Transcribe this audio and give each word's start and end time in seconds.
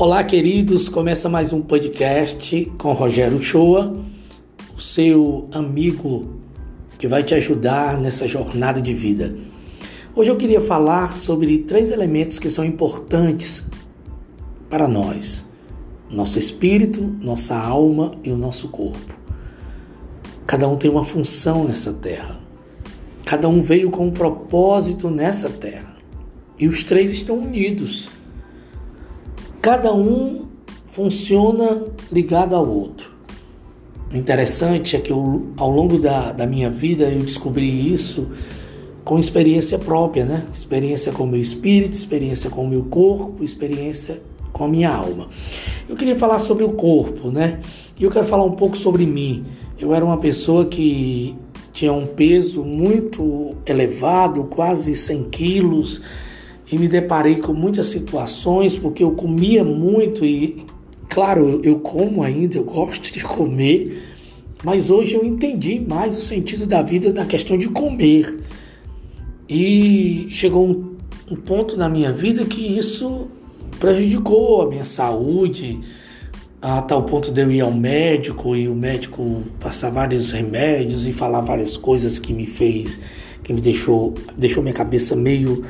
Olá, 0.00 0.24
queridos. 0.24 0.88
Começa 0.88 1.28
mais 1.28 1.52
um 1.52 1.60
podcast 1.60 2.72
com 2.78 2.94
Rogério 2.94 3.42
Shoa, 3.42 3.94
o 4.74 4.80
seu 4.80 5.46
amigo 5.52 6.40
que 6.96 7.06
vai 7.06 7.22
te 7.22 7.34
ajudar 7.34 8.00
nessa 8.00 8.26
jornada 8.26 8.80
de 8.80 8.94
vida. 8.94 9.36
Hoje 10.16 10.30
eu 10.30 10.38
queria 10.38 10.58
falar 10.58 11.18
sobre 11.18 11.58
três 11.58 11.90
elementos 11.90 12.38
que 12.38 12.48
são 12.48 12.64
importantes 12.64 13.62
para 14.70 14.88
nós: 14.88 15.46
nosso 16.10 16.38
espírito, 16.38 17.02
nossa 17.20 17.54
alma 17.54 18.12
e 18.24 18.30
o 18.30 18.38
nosso 18.38 18.68
corpo. 18.68 19.14
Cada 20.46 20.66
um 20.66 20.78
tem 20.78 20.90
uma 20.90 21.04
função 21.04 21.64
nessa 21.64 21.92
terra. 21.92 22.40
Cada 23.26 23.50
um 23.50 23.60
veio 23.60 23.90
com 23.90 24.06
um 24.06 24.10
propósito 24.10 25.10
nessa 25.10 25.50
terra. 25.50 25.98
E 26.58 26.66
os 26.66 26.84
três 26.84 27.12
estão 27.12 27.36
unidos 27.36 28.08
Cada 29.60 29.92
um 29.92 30.46
funciona 30.86 31.82
ligado 32.10 32.56
ao 32.56 32.66
outro. 32.66 33.10
O 34.10 34.16
interessante 34.16 34.96
é 34.96 35.00
que 35.00 35.12
eu, 35.12 35.48
ao 35.58 35.70
longo 35.70 35.98
da, 35.98 36.32
da 36.32 36.46
minha 36.46 36.70
vida 36.70 37.04
eu 37.04 37.20
descobri 37.20 37.92
isso 37.92 38.28
com 39.04 39.18
experiência 39.18 39.78
própria, 39.78 40.24
né? 40.24 40.46
Experiência 40.52 41.12
com 41.12 41.24
o 41.24 41.26
meu 41.26 41.40
espírito, 41.40 41.92
experiência 41.92 42.48
com 42.48 42.64
o 42.64 42.68
meu 42.68 42.84
corpo, 42.84 43.44
experiência 43.44 44.22
com 44.50 44.64
a 44.64 44.68
minha 44.68 44.90
alma. 44.90 45.28
Eu 45.86 45.94
queria 45.94 46.16
falar 46.16 46.38
sobre 46.38 46.64
o 46.64 46.70
corpo, 46.70 47.28
né? 47.30 47.60
E 47.98 48.04
eu 48.04 48.10
quero 48.10 48.24
falar 48.24 48.44
um 48.44 48.52
pouco 48.52 48.78
sobre 48.78 49.04
mim. 49.04 49.44
Eu 49.78 49.94
era 49.94 50.02
uma 50.02 50.16
pessoa 50.16 50.64
que 50.64 51.36
tinha 51.70 51.92
um 51.92 52.06
peso 52.06 52.64
muito 52.64 53.56
elevado, 53.66 54.44
quase 54.44 54.96
100 54.96 55.24
quilos 55.24 56.00
e 56.72 56.78
me 56.78 56.88
deparei 56.88 57.36
com 57.36 57.52
muitas 57.52 57.88
situações 57.88 58.76
porque 58.76 59.02
eu 59.02 59.12
comia 59.12 59.64
muito 59.64 60.24
e, 60.24 60.64
claro, 61.08 61.60
eu, 61.64 61.80
como 61.80 62.22
ainda, 62.22 62.56
eu 62.56 62.64
gosto 62.64 63.12
de 63.12 63.20
comer, 63.20 64.02
mas 64.62 64.90
hoje 64.90 65.14
eu 65.14 65.24
entendi 65.24 65.80
mais 65.80 66.16
o 66.16 66.20
sentido 66.20 66.66
da 66.66 66.82
vida 66.82 67.12
na 67.12 67.26
questão 67.26 67.58
de 67.58 67.68
comer. 67.68 68.38
E 69.48 70.26
chegou 70.30 70.68
um, 70.68 70.96
um 71.32 71.36
ponto 71.36 71.76
na 71.76 71.88
minha 71.88 72.12
vida 72.12 72.44
que 72.44 72.78
isso 72.78 73.28
prejudicou 73.80 74.62
a 74.62 74.68
minha 74.68 74.84
saúde, 74.84 75.80
a 76.62 76.82
tal 76.82 77.02
ponto 77.02 77.32
de 77.32 77.40
eu 77.40 77.50
ir 77.50 77.62
ao 77.62 77.72
médico 77.72 78.54
e 78.54 78.68
o 78.68 78.74
médico 78.74 79.42
passar 79.58 79.90
vários 79.90 80.30
remédios 80.30 81.06
e 81.06 81.12
falar 81.12 81.40
várias 81.40 81.76
coisas 81.76 82.18
que 82.18 82.32
me 82.32 82.46
fez, 82.46 83.00
que 83.42 83.52
me 83.52 83.60
deixou, 83.60 84.14
deixou 84.36 84.62
minha 84.62 84.74
cabeça 84.74 85.16
meio 85.16 85.64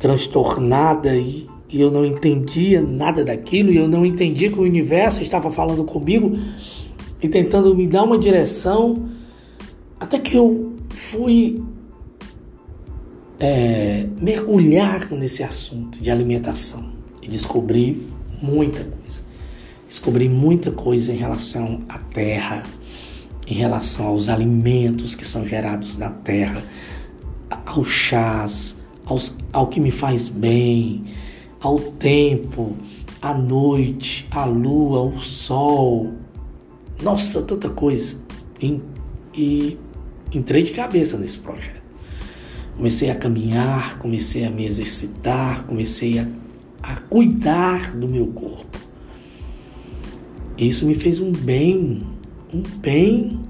transtornada 0.00 1.14
e, 1.14 1.46
e 1.68 1.80
eu 1.80 1.90
não 1.90 2.04
entendia 2.04 2.82
nada 2.82 3.24
daquilo 3.24 3.70
e 3.70 3.76
eu 3.76 3.86
não 3.86 4.04
entendia 4.04 4.50
que 4.50 4.58
o 4.58 4.62
universo 4.62 5.22
estava 5.22 5.52
falando 5.52 5.84
comigo 5.84 6.36
e 7.22 7.28
tentando 7.28 7.72
me 7.76 7.86
dar 7.86 8.02
uma 8.02 8.18
direção 8.18 9.10
até 10.00 10.18
que 10.18 10.36
eu 10.36 10.74
fui 10.88 11.62
é, 13.38 14.08
mergulhar 14.20 15.10
nesse 15.12 15.42
assunto 15.42 16.00
de 16.00 16.10
alimentação 16.10 16.90
e 17.22 17.28
descobri 17.28 18.06
muita 18.40 18.82
coisa. 18.82 19.20
Descobri 19.86 20.28
muita 20.28 20.70
coisa 20.70 21.12
em 21.12 21.16
relação 21.16 21.82
à 21.88 21.98
terra, 21.98 22.62
em 23.46 23.54
relação 23.54 24.06
aos 24.06 24.30
alimentos 24.30 25.14
que 25.14 25.26
são 25.26 25.46
gerados 25.46 25.98
na 25.98 26.10
terra, 26.10 26.62
aos 27.66 27.88
chás, 27.88 28.79
aos, 29.10 29.36
ao 29.52 29.66
que 29.66 29.80
me 29.80 29.90
faz 29.90 30.28
bem, 30.28 31.04
ao 31.60 31.78
tempo, 31.78 32.76
à 33.20 33.34
noite, 33.34 34.26
à 34.30 34.44
lua, 34.44 35.00
ao 35.00 35.18
sol. 35.18 36.12
Nossa, 37.02 37.42
tanta 37.42 37.68
coisa. 37.68 38.16
E, 38.62 38.80
e 39.36 39.76
entrei 40.32 40.62
de 40.62 40.70
cabeça 40.70 41.18
nesse 41.18 41.38
projeto. 41.38 41.82
Comecei 42.76 43.10
a 43.10 43.16
caminhar, 43.16 43.98
comecei 43.98 44.44
a 44.44 44.50
me 44.50 44.64
exercitar, 44.64 45.64
comecei 45.64 46.20
a, 46.20 46.28
a 46.80 46.96
cuidar 47.00 47.96
do 47.96 48.08
meu 48.08 48.28
corpo. 48.28 48.78
Isso 50.56 50.86
me 50.86 50.94
fez 50.94 51.20
um 51.20 51.32
bem, 51.32 52.06
um 52.54 52.62
bem 52.80 53.40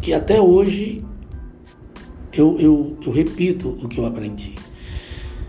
que 0.00 0.12
até 0.12 0.40
hoje 0.40 1.04
eu, 2.32 2.56
eu, 2.58 2.96
eu 3.04 3.12
repito 3.12 3.78
o 3.82 3.88
que 3.88 3.98
eu 3.98 4.06
aprendi. 4.06 4.54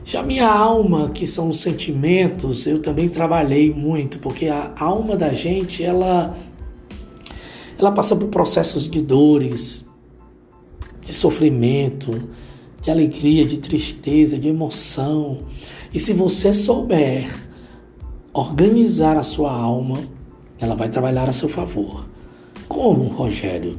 Já 0.03 0.23
minha 0.23 0.49
alma, 0.49 1.09
que 1.09 1.25
são 1.25 1.49
os 1.49 1.61
sentimentos, 1.61 2.65
eu 2.67 2.79
também 2.79 3.07
trabalhei 3.07 3.73
muito, 3.73 4.19
porque 4.19 4.47
a 4.47 4.73
alma 4.75 5.15
da 5.15 5.33
gente, 5.33 5.83
ela, 5.83 6.35
ela 7.79 7.91
passa 7.91 8.15
por 8.15 8.27
processos 8.29 8.89
de 8.89 9.01
dores, 9.01 9.85
de 11.05 11.13
sofrimento, 11.13 12.29
de 12.81 12.91
alegria, 12.91 13.45
de 13.45 13.59
tristeza, 13.59 14.37
de 14.37 14.49
emoção. 14.49 15.45
E 15.93 15.99
se 15.99 16.13
você 16.13 16.53
souber 16.53 17.29
organizar 18.33 19.17
a 19.17 19.23
sua 19.23 19.51
alma, 19.51 19.99
ela 20.59 20.75
vai 20.75 20.89
trabalhar 20.89 21.29
a 21.29 21.33
seu 21.33 21.47
favor. 21.47 22.05
Como, 22.67 23.07
Rogério? 23.07 23.77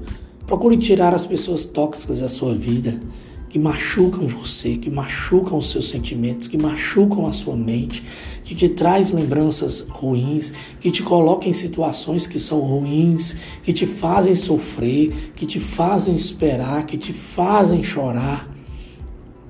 Procure 0.53 0.77
tirar 0.77 1.15
as 1.15 1.25
pessoas 1.25 1.65
tóxicas 1.65 2.19
da 2.19 2.29
sua 2.29 2.55
vida, 2.55 3.01
que 3.49 3.59
machucam 3.59 4.27
você, 4.27 4.77
que 4.77 4.91
machucam 4.91 5.57
os 5.57 5.71
seus 5.71 5.89
sentimentos, 5.89 6.47
que 6.47 6.59
machucam 6.59 7.27
a 7.27 7.33
sua 7.33 7.57
mente, 7.57 8.05
que 8.45 8.55
te 8.55 8.69
traz 8.69 9.11
lembranças 9.11 9.81
ruins, 9.89 10.53
que 10.79 10.91
te 10.91 11.03
coloca 11.03 11.49
em 11.49 11.55
situações 11.55 12.27
que 12.27 12.39
são 12.39 12.61
ruins, 12.61 13.35
que 13.63 13.73
te 13.73 13.87
fazem 13.87 14.37
sofrer, 14.37 15.33
que 15.35 15.47
te 15.47 15.59
fazem 15.59 16.15
esperar, 16.15 16.85
que 16.85 16.99
te 16.99 17.15
fazem 17.15 17.83
chorar. 17.83 18.47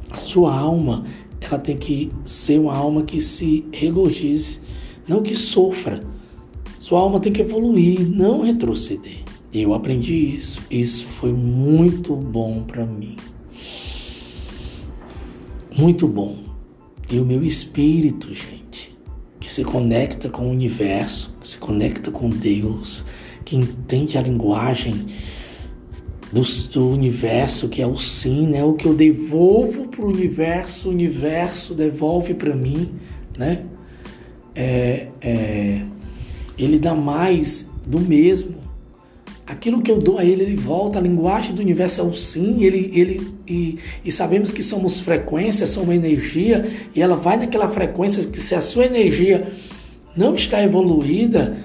A 0.09 0.19
sua 0.19 0.57
alma, 0.57 1.05
ela 1.41 1.59
tem 1.59 1.77
que 1.77 2.13
ser 2.25 2.61
uma 2.61 2.77
alma 2.77 3.03
que 3.03 3.21
se 3.21 3.67
regozije, 3.73 4.61
não 5.09 5.21
que 5.21 5.35
sofra. 5.35 6.01
Sua 6.79 7.01
alma 7.01 7.19
tem 7.19 7.33
que 7.33 7.43
evoluir, 7.43 8.09
não 8.09 8.43
retroceder. 8.43 9.32
Eu 9.53 9.75
aprendi 9.75 10.37
isso. 10.37 10.63
Isso 10.71 11.07
foi 11.09 11.33
muito 11.33 12.17
bom 12.17 12.63
para 12.63 12.87
mim. 12.87 13.17
Muito 15.77 16.09
bom. 16.09 16.39
E 17.11 17.19
o 17.19 17.25
meu 17.25 17.45
espírito, 17.45 18.33
gente, 18.35 18.97
que 19.39 19.51
se 19.51 19.63
conecta 19.63 20.31
com 20.31 20.47
o 20.47 20.51
universo, 20.51 21.35
que 21.39 21.49
se 21.49 21.59
conecta 21.59 22.11
com 22.11 22.31
Deus, 22.31 23.05
que 23.45 23.57
entende 23.57 24.17
a 24.17 24.23
linguagem 24.23 25.09
do, 26.33 26.43
do 26.71 26.89
universo, 26.89 27.69
que 27.69 27.83
é 27.83 27.87
o 27.87 27.99
sim, 27.99 28.47
né? 28.47 28.65
O 28.65 28.73
que 28.73 28.87
eu 28.87 28.95
devolvo 28.95 29.89
para 29.89 30.03
o 30.03 30.09
universo, 30.09 30.89
o 30.89 30.93
universo 30.93 31.75
devolve 31.75 32.33
para 32.33 32.57
mim, 32.57 32.93
né? 33.37 33.67
É, 34.55 35.09
é, 35.21 35.85
ele 36.59 36.79
dá 36.79 36.95
mais 36.95 37.71
do 37.87 38.01
mesmo 38.01 38.62
aquilo 39.53 39.83
que 39.83 39.91
eu 39.91 39.99
dou 39.99 40.19
a 40.19 40.25
ele, 40.25 40.43
ele 40.43 40.57
volta. 40.57 40.99
A 40.99 41.03
linguagem 41.03 41.55
do 41.55 41.61
universo 41.63 42.01
é 42.01 42.05
o 42.05 42.13
sim, 42.15 42.65
ele, 42.65 42.91
ele, 42.95 43.29
e, 43.47 43.79
e 44.05 44.11
sabemos 44.11 44.51
que 44.51 44.63
somos 44.63 45.01
frequência, 45.01 45.67
somos 45.67 45.95
energia, 45.95 46.67
e 46.95 47.01
ela 47.01 47.17
vai 47.17 47.37
naquela 47.37 47.69
frequência 47.69 48.25
que 48.25 48.41
se 48.41 48.55
a 48.55 48.61
sua 48.61 48.87
energia 48.87 49.53
não 50.17 50.35
está 50.35 50.63
evoluída, 50.63 51.57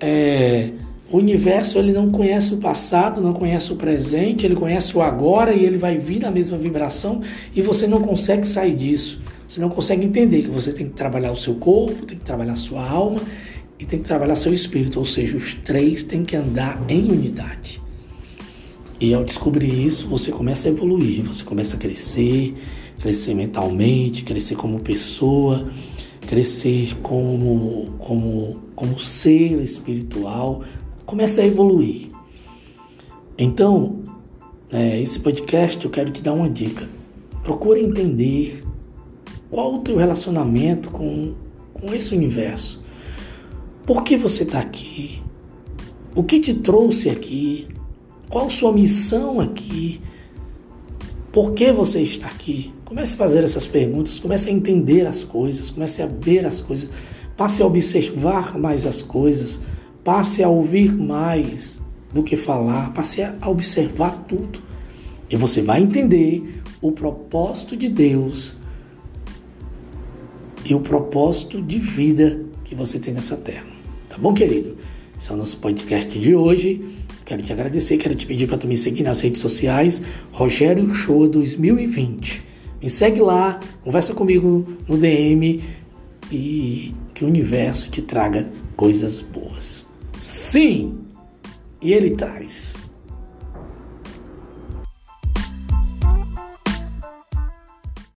é, 0.00 0.70
o 1.10 1.18
universo 1.18 1.78
ele 1.78 1.92
não 1.92 2.10
conhece 2.10 2.54
o 2.54 2.58
passado, 2.58 3.20
não 3.20 3.32
conhece 3.32 3.72
o 3.72 3.76
presente, 3.76 4.46
ele 4.46 4.56
conhece 4.56 4.96
o 4.96 5.02
agora 5.02 5.52
e 5.52 5.64
ele 5.64 5.76
vai 5.76 5.98
vir 5.98 6.20
na 6.20 6.30
mesma 6.30 6.56
vibração 6.56 7.20
e 7.54 7.62
você 7.62 7.86
não 7.86 8.00
consegue 8.00 8.46
sair 8.46 8.74
disso. 8.74 9.20
Você 9.46 9.60
não 9.60 9.68
consegue 9.68 10.06
entender 10.06 10.42
que 10.42 10.50
você 10.50 10.72
tem 10.72 10.86
que 10.86 10.94
trabalhar 10.94 11.30
o 11.30 11.36
seu 11.36 11.54
corpo, 11.54 12.06
tem 12.06 12.18
que 12.18 12.24
trabalhar 12.24 12.54
a 12.54 12.56
sua 12.56 12.88
alma 12.88 13.20
e 13.78 13.84
tem 13.84 13.98
que 13.98 14.06
trabalhar 14.06 14.36
seu 14.36 14.54
espírito, 14.54 14.98
ou 14.98 15.04
seja, 15.04 15.36
os 15.36 15.54
três 15.54 16.02
têm 16.02 16.24
que 16.24 16.36
andar 16.36 16.82
em 16.88 17.10
unidade. 17.10 17.80
E 19.00 19.12
ao 19.12 19.24
descobrir 19.24 19.86
isso, 19.86 20.08
você 20.08 20.30
começa 20.30 20.68
a 20.68 20.70
evoluir, 20.70 21.22
você 21.22 21.42
começa 21.42 21.76
a 21.76 21.78
crescer, 21.78 22.54
crescer 23.00 23.34
mentalmente, 23.34 24.24
crescer 24.24 24.54
como 24.54 24.80
pessoa, 24.80 25.68
crescer 26.26 26.96
como, 27.02 27.92
como, 27.98 28.60
como 28.74 28.98
ser 28.98 29.60
espiritual, 29.60 30.62
começa 31.04 31.42
a 31.42 31.46
evoluir. 31.46 32.08
Então, 33.36 34.00
é, 34.70 35.00
esse 35.00 35.18
podcast 35.18 35.84
eu 35.84 35.90
quero 35.90 36.10
te 36.10 36.22
dar 36.22 36.32
uma 36.32 36.48
dica. 36.48 36.88
Procure 37.42 37.80
entender 37.80 38.64
qual 39.50 39.74
o 39.74 39.78
teu 39.78 39.96
relacionamento 39.96 40.90
com, 40.90 41.34
com 41.72 41.92
esse 41.92 42.14
universo. 42.14 42.83
Por 43.86 44.02
que 44.02 44.16
você 44.16 44.44
está 44.44 44.60
aqui? 44.60 45.22
O 46.14 46.22
que 46.22 46.40
te 46.40 46.54
trouxe 46.54 47.10
aqui? 47.10 47.68
Qual 48.30 48.48
sua 48.48 48.72
missão 48.72 49.40
aqui? 49.40 50.00
Por 51.30 51.52
que 51.52 51.70
você 51.70 52.00
está 52.00 52.26
aqui? 52.26 52.72
Comece 52.84 53.12
a 53.12 53.16
fazer 53.18 53.44
essas 53.44 53.66
perguntas, 53.66 54.18
comece 54.18 54.48
a 54.48 54.52
entender 54.52 55.06
as 55.06 55.22
coisas, 55.22 55.70
comece 55.70 56.00
a 56.00 56.06
ver 56.06 56.46
as 56.46 56.62
coisas. 56.62 56.88
passe 57.36 57.62
a 57.62 57.66
observar 57.66 58.56
mais 58.56 58.86
as 58.86 59.02
coisas, 59.02 59.60
passe 60.04 60.42
a 60.42 60.48
ouvir 60.48 60.96
mais 60.96 61.80
do 62.12 62.22
que 62.22 62.36
falar, 62.36 62.92
passe 62.92 63.22
a 63.22 63.50
observar 63.50 64.24
tudo. 64.28 64.62
E 65.28 65.36
você 65.36 65.60
vai 65.60 65.82
entender 65.82 66.62
o 66.80 66.92
propósito 66.92 67.76
de 67.76 67.88
Deus 67.88 68.54
e 70.64 70.74
o 70.74 70.80
propósito 70.80 71.60
de 71.60 71.78
vida 71.78 72.46
que 72.62 72.74
você 72.74 72.98
tem 73.00 73.12
nessa 73.12 73.36
terra. 73.36 73.73
Tá 74.14 74.20
bom, 74.20 74.32
querido? 74.32 74.76
Esse 75.20 75.32
é 75.32 75.34
o 75.34 75.36
nosso 75.36 75.56
podcast 75.56 76.16
de 76.20 76.36
hoje. 76.36 76.80
Quero 77.24 77.42
te 77.42 77.52
agradecer, 77.52 77.98
quero 77.98 78.14
te 78.14 78.24
pedir 78.24 78.46
para 78.46 78.56
tu 78.56 78.68
me 78.68 78.76
seguir 78.76 79.02
nas 79.02 79.20
redes 79.20 79.40
sociais, 79.40 80.00
Rogério 80.30 80.88
Show 80.94 81.26
2020. 81.26 82.40
Me 82.80 82.88
segue 82.88 83.20
lá, 83.20 83.58
conversa 83.82 84.14
comigo 84.14 84.68
no 84.86 84.96
DM 84.96 85.60
e 86.30 86.94
que 87.12 87.24
o 87.24 87.26
universo 87.26 87.90
te 87.90 88.02
traga 88.02 88.48
coisas 88.76 89.20
boas. 89.20 89.84
Sim, 90.20 90.94
e 91.82 91.92
ele 91.92 92.10
traz. 92.10 92.83